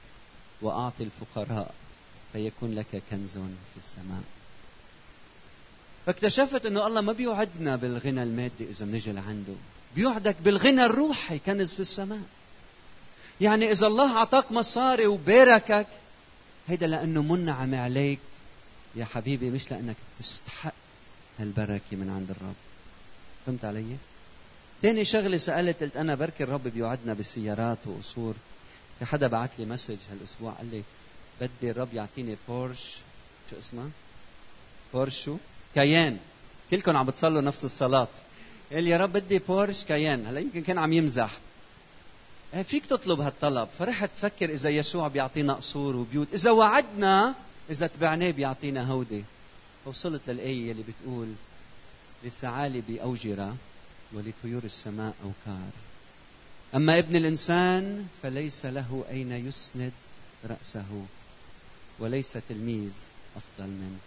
[0.62, 1.74] وأعطي الفقراء
[2.32, 4.22] فيكون لك كنز في السماء.
[6.06, 9.54] فاكتشفت إنه الله ما بيوعدنا بالغنى المادي إذا بنجي لعنده.
[9.96, 12.22] بيوعدك بالغنى الروحي كنز في السماء.
[13.40, 15.86] يعني إذا الله أعطاك مصاري وباركك
[16.68, 18.18] هيدا لأنه منعم عليك.
[18.94, 20.74] يا حبيبي مش لأنك تستحق
[21.38, 22.54] هالبركة من عند الرب.
[23.46, 23.96] فهمت علي؟
[24.82, 28.34] ثاني شغلة سألت قلت أنا بركي الرب بيوعدنا بسيارات وقصور.
[28.98, 30.82] في حدا بعت لي message هالأسبوع قال لي
[31.40, 32.96] بدي الرب يعطيني بورش
[33.50, 33.90] شو اسمها؟
[34.94, 35.36] بورشو
[35.74, 36.18] كيان.
[36.70, 38.08] كلكم عم بتصلوا نفس الصلاة.
[38.72, 40.26] قال لي يا رب بدي بورش كيان.
[40.26, 41.30] هلا يمكن كان عم يمزح.
[42.54, 43.68] إيه، فيك تطلب هالطلب.
[43.78, 46.28] فرحت تفكر إذا يسوع بيعطينا قصور وبيوت.
[46.34, 47.34] إذا وعدنا
[47.70, 49.24] إذا تبعناه بيعطينا هودي.
[49.84, 51.32] وصلت للآية اللي بتقول
[52.24, 53.56] للثعالب أوجرة
[54.12, 55.70] ولطيور السماء أوكار.
[56.76, 59.92] أما ابن الإنسان فليس له أين يسند
[60.44, 61.06] رأسه
[61.98, 62.90] وليس تلميذ
[63.36, 63.98] أفضل من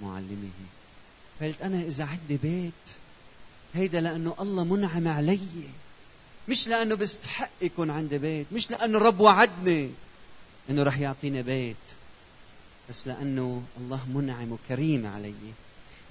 [0.00, 0.50] معلمه.
[1.40, 2.72] فقلت أنا إذا عندي بيت
[3.74, 5.38] هيدا لأنه الله منعم علي
[6.48, 9.90] مش لأنه بستحق يكون عندي بيت مش لأنه الرب وعدني
[10.70, 11.76] أنه رح يعطيني بيت
[12.90, 15.34] بس لأنه الله منعم وكريم علي.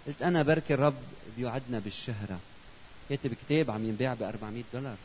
[0.08, 0.96] قلت أنا بركي الرب
[1.38, 2.40] بيوعدنا بالشهرة.
[3.10, 4.98] كاتب كتاب عم ينباع ب 400 دولار.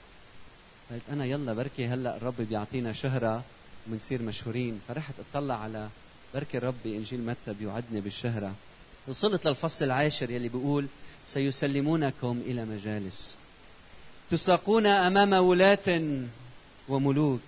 [0.90, 3.44] قلت أنا يلا بركي هلأ الرب بيعطينا شهرة
[3.88, 4.80] وبنصير مشهورين.
[4.88, 5.88] فرحت اطلع على
[6.34, 8.54] بركي الرب بإنجيل متى بيوعدني بالشهرة.
[9.08, 10.86] وصلت للفصل العاشر يلي بيقول
[11.26, 13.36] سيسلمونكم إلى مجالس.
[14.30, 16.24] تساقون أمام ولاة
[16.88, 17.40] وملوك.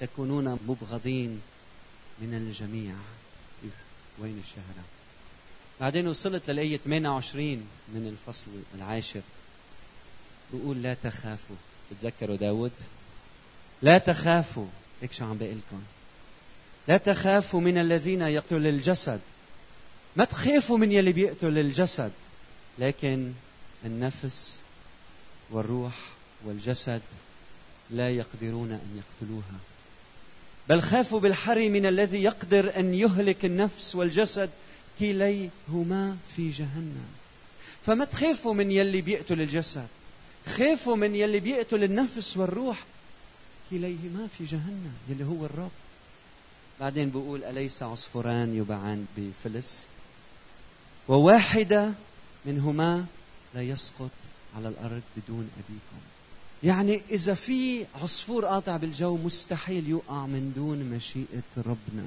[0.00, 1.40] تكونون مبغضين
[2.20, 2.94] من الجميع.
[4.18, 4.84] وين الشهرة؟
[5.80, 9.20] بعدين وصلت للآية 28 من الفصل العاشر.
[10.52, 11.56] بيقول لا تخافوا.
[11.92, 12.72] بتذكروا داود؟
[13.82, 14.66] لا تخافوا
[15.02, 15.82] هيك شو عم بقول لكم؟
[16.88, 19.20] لا تخافوا من الذين يقتل الجسد.
[20.16, 22.12] ما تخافوا من يلي بيقتل الجسد.
[22.78, 23.32] لكن
[23.84, 24.60] النفس
[25.50, 25.92] والروح
[26.44, 27.00] والجسد
[27.90, 29.60] لا يقدرون أن يقتلوها.
[30.68, 34.50] بل خافوا بالحري من الذي يقدر أن يهلك النفس والجسد
[34.98, 37.06] كليهما في جهنم.
[37.86, 39.86] فما تخافوا من يلي بيقتل الجسد.
[40.46, 42.84] خافوا من يلي بيقتل النفس والروح
[43.70, 45.70] كليهما في جهنم يلي هو الرب.
[46.80, 49.86] بعدين بيقول أليس عصفوران يبعان بفلس؟
[51.08, 51.92] وواحدة
[52.46, 53.06] منهما
[53.54, 54.10] لا يسقط
[54.56, 56.02] على الأرض بدون أبيكم.
[56.62, 62.06] يعني إذا في عصفور قاطع بالجو مستحيل يوقع من دون مشيئة ربنا.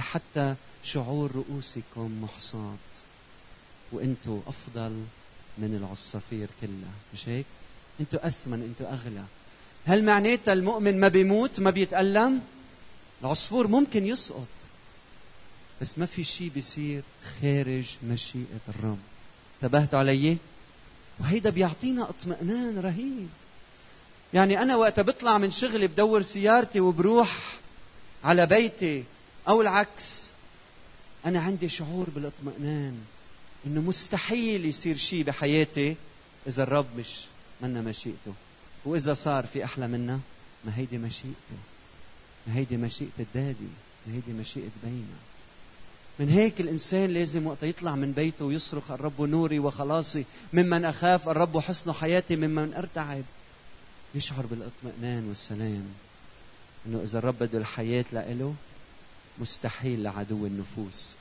[0.00, 0.54] حتى
[0.84, 2.76] شعور رؤوسكم محصاة
[3.92, 5.04] وأنتم أفضل
[5.58, 7.46] من العصافير كلها مش هيك؟
[8.00, 9.24] أنتم أثمن أنتم أغلى
[9.86, 12.40] هل معناتها المؤمن ما بيموت ما بيتألم؟
[13.22, 14.46] العصفور ممكن يسقط
[15.80, 17.02] بس ما في شيء بيصير
[17.40, 18.98] خارج مشيئة الرب
[19.62, 20.36] انتبهتوا علي؟
[21.20, 23.28] وهيدا بيعطينا اطمئنان رهيب
[24.34, 27.38] يعني أنا وقت بطلع من شغلي بدور سيارتي وبروح
[28.24, 29.04] على بيتي
[29.48, 30.26] أو العكس
[31.26, 32.98] أنا عندي شعور بالإطمئنان
[33.66, 35.96] إنه مستحيل يصير شيء بحياتي
[36.46, 37.20] إذا الرب مش
[37.60, 38.32] منا مشيئته.
[38.84, 40.20] وإذا صار في أحلى منا
[40.64, 41.56] ما هيدي مشيئته.
[42.46, 43.70] ما هيدي مشيئة الدادي
[44.06, 45.18] ما هيدي مشيئة بينا.
[46.18, 51.58] من هيك الإنسان لازم وقت يطلع من بيته ويصرخ الرب نوري وخلاصي ممن أخاف الرب
[51.58, 53.24] حسن حياتي ممن أرتعب.
[54.14, 55.84] يشعر بالإطمئنان والسلام.
[56.86, 58.54] إنه إذا الرب بده الحياة لإله
[59.38, 61.16] مستحيل لعدو النفوس.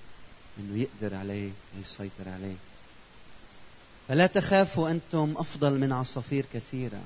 [0.60, 2.56] إنه يقدر عليه ويسيطر عليه.
[4.08, 7.02] فلا تخافوا أنتم أفضل من عصافير كثيرة.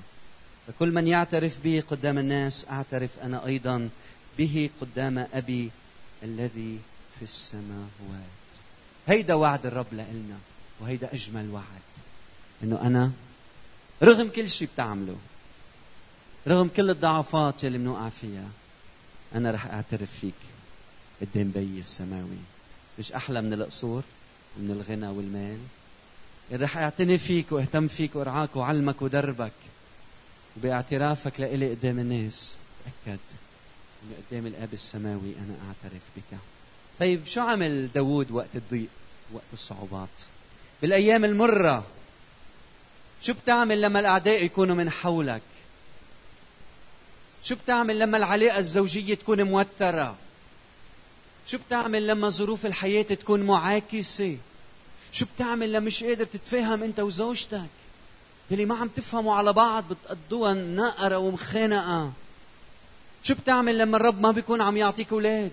[0.68, 3.90] فكل من يعترف بي قدام الناس أعترف أنا أيضا
[4.38, 5.72] به قدام أبي
[6.24, 6.80] الذي
[7.20, 8.36] في السماوات.
[9.08, 10.38] هيدا وعد الرب لنا
[10.80, 11.86] وهيدا أجمل وعد.
[12.64, 13.12] إنه أنا
[14.04, 15.18] رغم كل شيء بتعمله
[16.48, 18.50] رغم كل الضعفات اللي بنوقع فيها
[19.36, 20.34] أنا رح أعترف فيك
[21.22, 22.55] قدام بي السماوي.
[23.00, 24.04] مش أحلى من القصور
[24.58, 25.58] ومن الغنى والمال.
[26.54, 29.52] رح أعتني فيك وأهتم فيك وأرعاك وعلمك ودربك
[30.58, 32.56] وباعترافك لإلي قدام الناس.
[33.06, 33.20] تأكد
[34.04, 36.38] انه قدام الآب السماوي أنا أعترف بك.
[37.00, 38.88] طيب شو عمل داوود وقت الضيق
[39.34, 40.10] وقت الصعوبات؟
[40.82, 41.86] بالأيام المرة
[43.22, 45.42] شو بتعمل لما الأعداء يكونوا من حولك؟
[47.44, 50.16] شو بتعمل لما العلاقة الزوجية تكون موترة؟
[51.48, 54.38] شو بتعمل لما ظروف الحياة تكون معاكسة؟
[55.12, 57.70] شو بتعمل لما مش قادر تتفاهم انت وزوجتك؟
[58.52, 62.12] يلي ما عم تفهموا على بعض بتقضوها نقرة ومخانقة.
[63.24, 65.52] شو بتعمل لما الرب ما بيكون عم يعطيك أولاد؟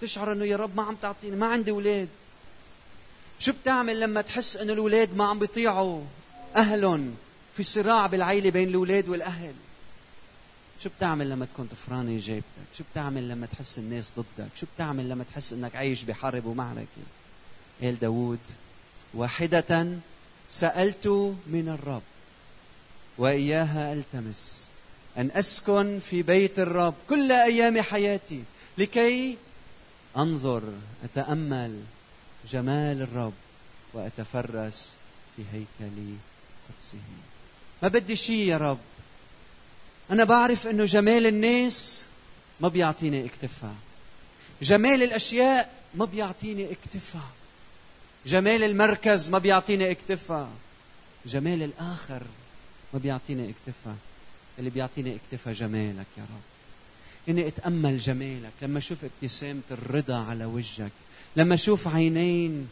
[0.00, 2.08] تشعر إنه يا رب ما عم تعطيني ما عندي أولاد.
[3.40, 6.00] شو بتعمل لما تحس إنه الأولاد ما عم بيطيعوا
[6.56, 7.14] أهلهم
[7.56, 9.54] في صراع بالعيلة بين الأولاد والأهل؟
[10.82, 15.24] شو بتعمل لما تكون طفرانة جيبتك شو بتعمل لما تحس الناس ضدك؟ شو بتعمل لما
[15.24, 16.86] تحس إنك عايش بحرب ومعركة؟
[17.82, 18.38] قال داود
[19.14, 19.86] واحدة
[20.50, 21.06] سألت
[21.46, 22.02] من الرب
[23.18, 24.66] وإياها ألتمس
[25.18, 28.42] أن أسكن في بيت الرب كل أيام حياتي
[28.78, 29.36] لكي
[30.16, 30.62] أنظر
[31.04, 31.80] أتأمل
[32.50, 33.32] جمال الرب
[33.94, 34.96] وأتفرس
[35.36, 36.14] في هيكل
[36.68, 36.98] قدسه.
[37.82, 38.78] ما بدي شيء يا رب.
[40.10, 42.04] أنا بعرف إنه جمال الناس
[42.60, 43.74] ما بيعطيني اكتفاء.
[44.62, 47.30] جمال الأشياء ما بيعطيني اكتفاء.
[48.26, 50.50] جمال المركز ما بيعطيني اكتفاء.
[51.26, 52.22] جمال الآخر
[52.94, 53.96] ما بيعطيني اكتفاء.
[54.58, 56.42] اللي بيعطيني اكتفاء جمالك يا رب.
[57.28, 58.52] إني أتأمل جمالك.
[58.62, 60.92] لما أشوف ابتسامة الرضا على وجهك
[61.36, 62.68] لما أشوف عينين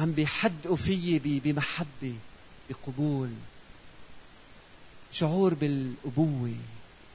[0.00, 2.14] عم بيحدقوا فيي بمحبة
[2.70, 3.28] بقبول
[5.12, 6.54] شعور بالأبوة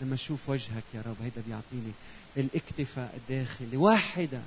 [0.01, 1.91] لما أشوف وجهك يا رب هيدا بيعطيني
[2.37, 3.77] الاكتفاء الداخلي.
[3.77, 4.41] واحدة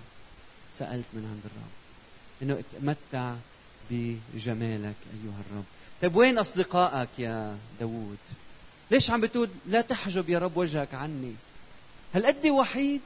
[0.72, 1.70] سألت من عند الرب
[2.42, 3.34] إنه اتمتع
[3.90, 5.64] بجمالك أيها الرب.
[6.02, 8.18] طيب وين أصدقائك يا داوود؟
[8.90, 11.34] ليش عم بتقول لا تحجب يا رب وجهك عني؟
[12.14, 13.00] هل أدي وحيد؟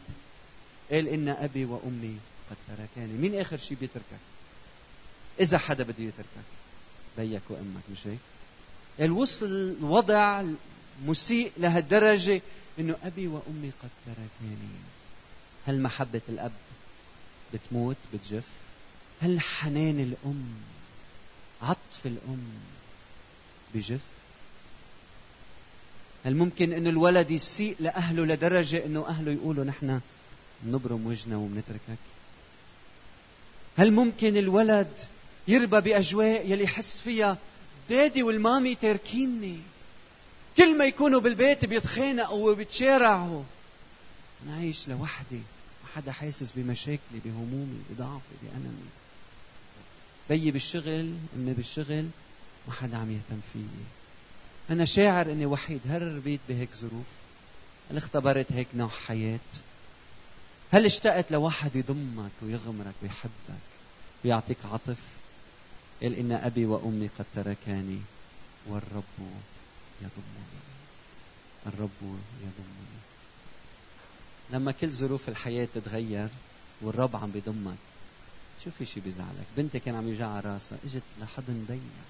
[0.91, 2.19] قال إن أبي وأمي
[2.51, 3.13] قد تركاني.
[3.13, 4.05] مين آخر شيء بيتركك؟
[5.41, 6.29] إذا حدا بده يتركك
[7.19, 8.19] بيك وأمك مش هيك؟
[9.01, 9.47] وصل
[9.81, 10.45] الوضع
[11.07, 12.43] مسيء لهالدرجة
[12.79, 14.75] إنه أبي وأمي قد تركاني.
[15.67, 16.53] هل محبة الأب
[17.55, 18.45] بتموت بتجف؟
[19.23, 20.45] هل حنان الأم
[21.63, 22.45] عطف الأم
[23.75, 24.01] بجف؟
[26.25, 30.01] هل ممكن إنه الولد يسيء لأهله لدرجة إنه أهله يقولوا نحن
[30.67, 31.99] نبرم وجهنا وبنتركك؟
[33.77, 34.93] هل ممكن الولد
[35.49, 37.39] يربى بأجواء يلي يحس فيها
[37.89, 39.59] دادي والمامي تاركيني
[40.57, 43.43] كل ما يكونوا بالبيت بيتخانقوا وبيتشارعوا
[44.47, 45.37] أنا عايش لوحدي.
[45.83, 48.89] ما حدا حاسس بمشاكلي بهمومي بضعفي بألمي
[50.29, 52.09] بيي بالشغل أمي بالشغل
[52.69, 53.63] ما حدا عم يهتم فيي
[54.71, 55.81] أنا شاعر إني وحيد.
[55.89, 57.07] هل ربيت بهيك ظروف.
[57.91, 59.39] هل اختبرت هيك نوع حياة؟
[60.73, 63.61] هل اشتقت لواحد يضمك ويغمرك ويحبك
[64.25, 64.97] ويعطيك عطف
[66.05, 68.01] قال إن أبي وأمي قد تركاني
[68.67, 69.05] والرب
[70.01, 70.61] يضمني.
[71.67, 73.01] الرب يضمني.
[74.51, 76.29] لما كل ظروف الحياة تتغير
[76.81, 77.77] والرب عم بيضمك
[78.65, 82.05] شو في شي بيزعلك؟ بنتي كان عم يوجعها راسها إجت لحضن بيها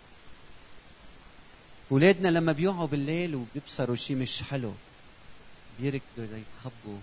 [1.92, 4.72] أولادنا لما بيوعوا بالليل وبيبصروا شيء مش حلو
[5.80, 6.98] بيركضوا ليتخبوا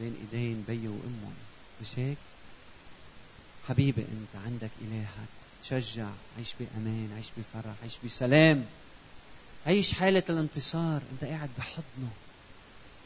[0.00, 1.34] بين إيدين بي وأمهم.
[1.82, 2.16] مش هيك؟
[3.68, 5.35] حبيبي أنت عندك إلهك.
[5.66, 8.64] تشجع عيش بأمان عيش بفرح عيش بسلام.
[9.66, 11.00] عيش حالة الانتصار.
[11.12, 12.10] أنت قاعد بحضنه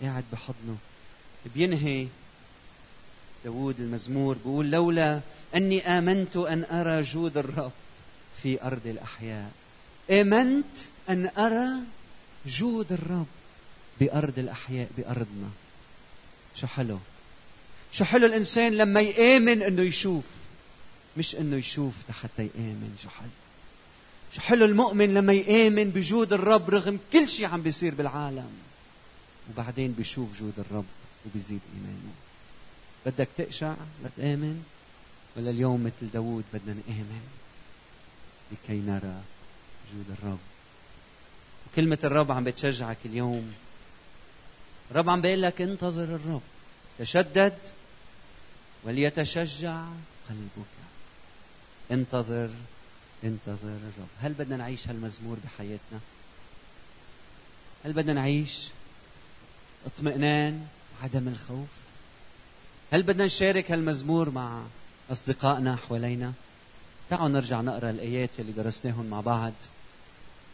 [0.02, 0.76] قاعد بحضنه.
[1.54, 2.06] بينهي
[3.44, 5.20] داود المزمور بيقول لولا
[5.54, 7.72] أني آمنت أن أرى جود الرب
[8.42, 9.50] في أرض الأحياء.
[10.10, 10.76] آمنت
[11.08, 11.82] أن أرى
[12.46, 13.26] جود الرب
[14.00, 15.50] بأرض الأحياء بأرضنا.
[16.56, 16.98] شو حلو؟
[17.92, 20.24] شو حلو الإنسان لما يآمن أنه يشوف
[21.16, 22.96] مش أنه يشوف حتى يآمن.
[23.02, 23.28] شو حلو
[24.32, 28.50] شو حلو المؤمن لما يآمن بجود الرب رغم كل شيء عم بيصير بالعالم.
[29.50, 30.84] وبعدين بيشوف جود الرب
[31.26, 32.12] وبيزيد إيمانه.
[33.06, 34.64] بدك تقشع لتآمن؟
[35.36, 37.22] ولا اليوم مثل داوود بدنا نآمن
[38.52, 39.20] لكي نرى
[39.94, 40.38] جود الرب؟
[41.72, 43.52] وكلمة الرب عم بتشجعك اليوم.
[44.90, 46.42] الرب عم بيقول لك انتظر الرب.
[46.98, 47.58] تشدد
[48.84, 49.84] وليتشجع
[50.28, 50.79] قلبك.
[51.90, 52.50] انتظر
[53.24, 54.08] انتظر الرب.
[54.20, 56.00] هل بدنا نعيش هالمزمور بحياتنا؟
[57.84, 58.68] هل بدنا نعيش
[59.86, 60.66] اطمئنان
[61.02, 61.68] عدم الخوف؟
[62.92, 64.62] هل بدنا نشارك هالمزمور مع
[65.12, 66.32] أصدقائنا حوالينا؟
[67.10, 69.52] تعالوا نرجع نقرأ الآيات اللي درسناهم مع بعض.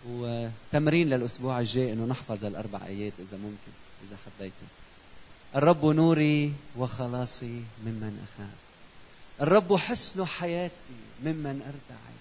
[0.09, 3.72] وتمرين للأسبوع الجاي أنه نحفظ الأربع آيات إذا ممكن
[4.07, 4.68] إذا حبيتوا.
[5.57, 8.65] الرب نوري وخلاصي ممن أخاف.
[9.40, 10.77] الرب حسن حياتي
[11.25, 12.16] ممن أرتعد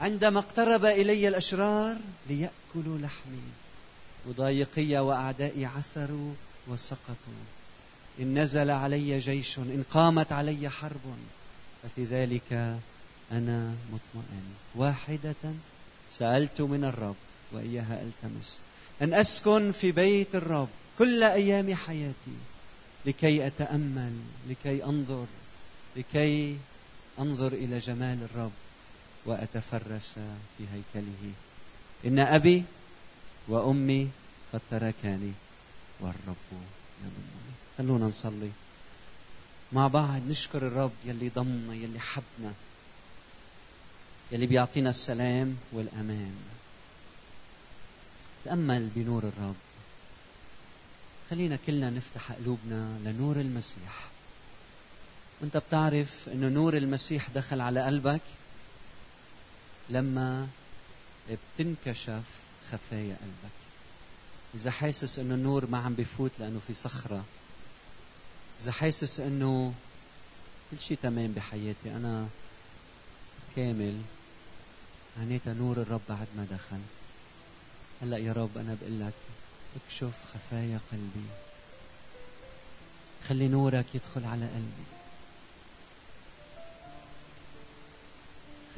[0.00, 1.96] عندما اقترب إلي الأشرار
[2.28, 3.42] ليأكلوا لحمي.
[4.26, 6.32] مضايقي وأعدائي عثروا
[6.68, 7.42] وسقطوا.
[8.20, 11.16] إن نزل علي جيش إن قامت علي حرب
[11.82, 12.78] ففي ذلك
[13.32, 14.44] أنا مطمئن.
[14.74, 15.52] واحدة
[16.12, 17.16] سألت من الرب
[17.52, 18.60] وإياها ألتمس.
[19.02, 20.68] أن أسكن في بيت الرب
[20.98, 22.36] كل أيام حياتي
[23.06, 24.12] لكي أتأمل
[24.48, 25.26] لكي أنظر
[25.96, 26.58] لكي
[27.18, 28.52] أنظر إلى جمال الرب
[29.26, 30.12] وأتفرس
[30.58, 31.32] في هيكله.
[32.04, 32.64] إن أبي
[33.48, 34.10] وأمي
[34.52, 35.32] قد تركاني
[36.00, 36.36] والرب
[37.00, 37.52] يضمني.
[37.78, 38.50] خلونا نصلي.
[39.72, 42.52] مع بعض نشكر الرب يلي ضمنا يلي حبنا
[44.32, 46.36] يلي بيعطينا السلام والأمان.
[48.44, 49.56] تأمل بنور الرب.
[51.30, 54.08] خلينا كلنا نفتح قلوبنا لنور المسيح.
[55.40, 58.20] وانت بتعرف إنه نور المسيح دخل على قلبك
[59.90, 60.48] لما
[61.58, 62.22] بتنكشف
[62.72, 63.58] خفايا قلبك.
[64.54, 67.24] إذا حاسس إنه النور ما عم بفوت لأنه في صخرة.
[68.62, 69.74] إذا حاسس إنه
[70.70, 72.28] كل شيء تمام بحياتي أنا
[73.56, 74.00] كامل
[75.18, 76.80] معناتها نور الرب بعد ما دخل.
[78.02, 79.12] هلأ يا رب أنا بقول لك
[79.76, 81.26] اكشف خفايا قلبي.
[83.28, 84.97] خلي نورك يدخل على قلبي.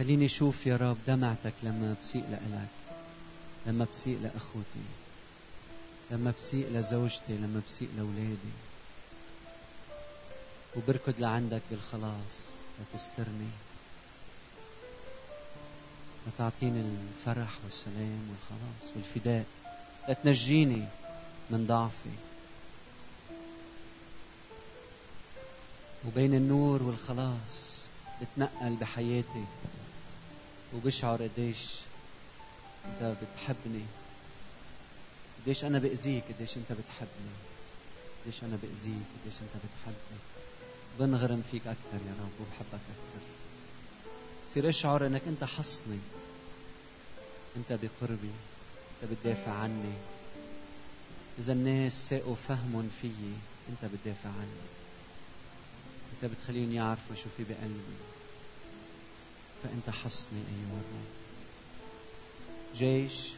[0.01, 2.69] خليني أشوف يا رب دمعتك لما بسيء لك
[3.67, 4.87] لما بسيء لأخوتي
[6.11, 8.55] لما بسيء لزوجتي لما بسيء لأولادي.
[10.77, 12.33] وبركض لعندك بالخلاص
[12.81, 13.51] لتسترني
[16.27, 19.45] لتعطيني الفرح والسلام والخلاص والفداء
[20.09, 20.85] لتنجيني
[21.51, 22.17] من ضعفي.
[26.07, 27.87] وبين النور والخلاص
[28.23, 29.45] بتنقل بحياتي
[30.75, 31.77] وبشعر قديش
[32.87, 33.85] انت بتحبني.
[35.43, 37.35] قديش أنا بأذيك قديش أنت بتحبني.
[38.23, 40.21] قديش أنا بأذيك قديش أنت بتحبني.
[40.99, 43.27] بنغرم فيك أكثر يا رب وبحبك أكثر.
[44.51, 45.99] بصير أشعر إنك أنت حصني.
[47.57, 48.31] أنت بقربي
[49.03, 49.95] أنت بتدافع عني.
[51.39, 53.35] إذا الناس ساقوا فهمهم فيي
[53.69, 54.71] أنت بتدافع عني.
[56.15, 58.10] أنت بتخليهم يعرفوا شو في بقلبي.
[59.63, 61.11] فأنت حصني ايها الرب
[62.77, 63.29] جيش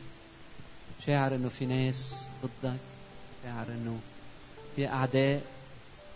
[1.06, 2.78] شاعر إنه في ناس ضدك
[3.44, 4.00] شاعر إنه
[4.76, 5.42] في أعداء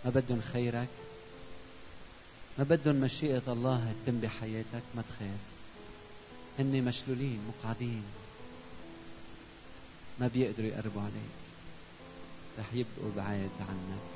[0.05, 0.89] ما بدهم خيرك.
[2.59, 5.41] ما بدهم مشيئة الله تتم بحياتك ما تخاف.
[6.59, 8.03] هن مشلولين مقعدين.
[10.21, 11.37] ما بيقدروا يقربوا عليك.
[12.59, 14.07] رح يبقوا بعاد عنك.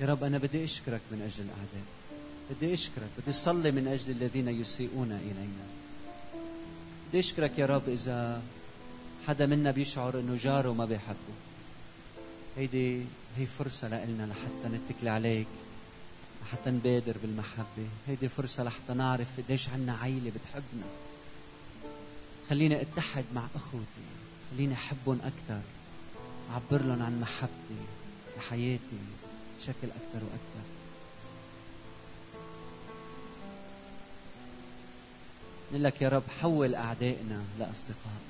[0.00, 1.86] يا رب أنا بدي أشكرك من أجل الأعداء.
[2.50, 5.66] بدي أشكرك بدي أصلي من أجل الذين يسيئون إلينا.
[7.08, 8.42] بدي أشكرك يا رب إذا
[9.26, 11.34] حدا منا بيشعر إنه جاره ما بيحبه.
[12.56, 13.04] هيدي
[13.36, 15.46] هي فرصة لنا لحتى نتكل عليك
[16.42, 17.88] لحتى نبادر بالمحبة.
[18.08, 20.86] هيدي فرصة لحتى نعرف قديش عنا عيلة بتحبنا.
[22.50, 24.06] خليني أتحد مع أخوتي
[24.50, 25.60] خليني أحبهم أكثر
[26.50, 27.80] أعبر لهم عن محبتي
[28.36, 28.98] بحياتي
[29.58, 30.79] بشكل أكثر وأكثر
[35.70, 38.20] نقول لك يا رب حول أعدائنا لأصدقاء.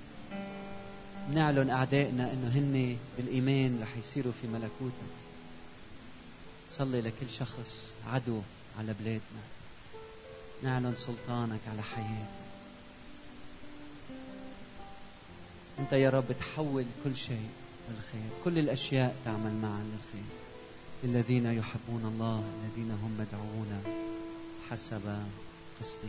[1.35, 5.13] نعلن أعدائنا إنه هن بالإيمان رح يصيروا في ملكوتك
[6.71, 8.41] صلي لكل شخص عدو
[8.79, 9.43] على بلادنا.
[10.63, 12.41] نعلن سلطانك على حياته
[15.79, 17.49] أنت يا رب تحول كل شيء
[17.91, 18.31] للخير.
[18.45, 20.31] كل الأشياء تعمل معا للخير.
[21.05, 23.83] للذين يحبون الله الذين هم مدعوون
[24.71, 25.23] حسب
[25.81, 26.09] قصده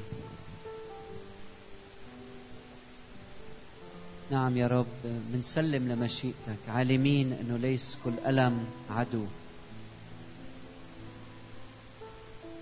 [4.32, 4.86] نعم يا رب
[5.34, 9.26] منسلم لمشيئتك عالمين إنه ليس كل ألم عدو.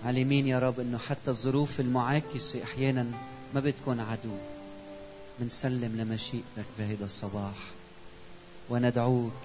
[0.04, 3.06] عالمين يا رب إنه حتى الظروف المعاكسة أحيانا
[3.54, 4.36] ما بتكون عدو.
[5.40, 7.56] منسلم لمشيئتك بهذا الصباح.
[8.68, 9.40] وندعوك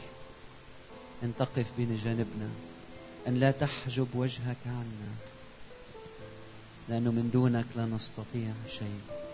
[1.23, 2.49] ان تقف بين جانبنا.
[3.27, 5.11] أن لا تحجب وجهك عنا.
[6.89, 9.24] لأنه من دونك لا نستطيع شيء.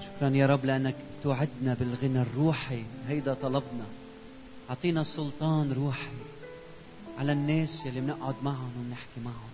[0.00, 2.84] شكرا يا رب لأنك توعدنا بالغنى الروحي.
[3.08, 3.84] هيدا طلبنا.
[4.70, 6.16] أعطينا سلطان روحي.
[7.18, 9.50] على الناس يلي بنقعد معهم وبنحكي معهم.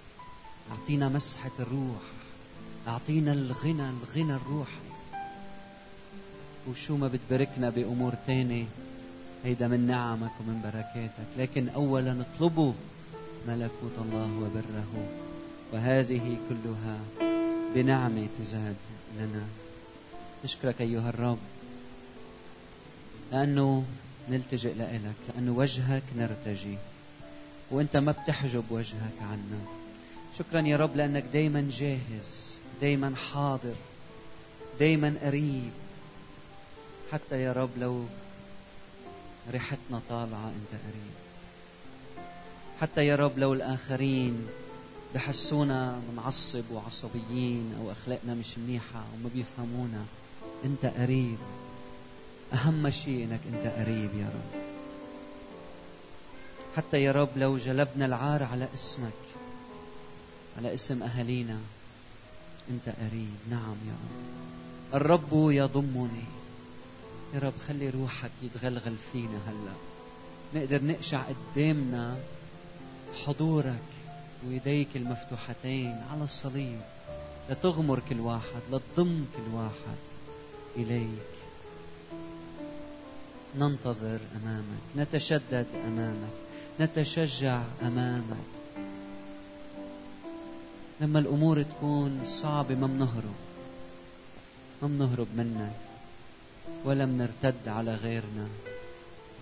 [0.70, 2.02] أعطينا مسحة الروح.
[2.88, 4.86] أعطينا الغنى الغنى الروحي.
[6.70, 8.64] وشو ما بتباركنا بأمور تانية
[9.44, 11.28] هيدا من نعمك ومن بركاتك.
[11.38, 12.72] لكن أولا اطلبوا
[13.48, 15.06] ملكوت الله وبره.
[15.72, 16.98] وهذه كلها
[17.74, 18.76] بنعمة تزاد
[19.18, 19.65] لنا.
[20.44, 21.38] نشكرك أيها الرب.
[23.32, 23.84] لأنه
[24.28, 26.78] نلتجئ لإلك لأنه وجهك نرتجي.
[27.70, 29.60] وأنت ما بتحجب وجهك عنا.
[30.38, 33.74] شكرا يا رب لأنك دايما جاهز دايما حاضر
[34.80, 35.70] دايما قريب.
[37.12, 38.04] حتى يا رب لو
[39.50, 41.16] ريحتنا طالعة أنت قريب.
[42.80, 44.46] حتى يا رب لو الآخرين
[45.14, 50.04] بحسونا منعصب وعصبيين أو أخلاقنا مش منيحة وما بيفهمونا.
[50.64, 51.38] أنت قريب.
[52.52, 54.60] أهم شيء أنك أنت قريب يا رب.
[56.76, 59.12] حتى يا رب لو جلبنا العار على اسمك
[60.58, 61.58] على اسم أهالينا
[62.70, 63.36] أنت قريب.
[63.50, 64.26] نعم يا رب.
[64.94, 66.24] الرب يضمني.
[67.34, 69.74] يا رب خلي روحك يتغلغل فينا هلا.
[70.54, 72.16] نقدر نقشع قدامنا
[73.26, 73.82] حضورك
[74.46, 76.80] ويديك المفتوحتين على الصليب.
[77.50, 79.96] لتغمر كل واحد لتضم كل واحد.
[80.76, 81.32] إليك.
[83.58, 86.36] ننتظر أمامك نتشدد أمامك
[86.80, 88.46] نتشجع أمامك.
[91.00, 93.34] لما الأمور تكون صعبة ما بنهرب
[94.82, 95.76] ما بنهرب منك
[96.84, 98.48] ولم نرتد على غيرنا.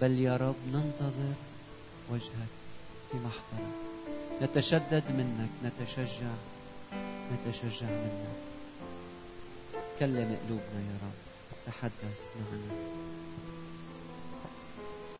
[0.00, 1.34] بل يا رب ننتظر
[2.10, 2.52] وجهك
[3.10, 3.74] في محضرك.
[4.42, 6.34] نتشدد منك نتشجع
[7.32, 8.38] نتشجع منك.
[10.00, 11.23] كلم قلوبنا يا رب.
[11.66, 12.74] تحدث معنا.